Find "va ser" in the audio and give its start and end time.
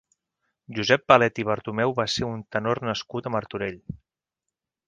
2.01-2.27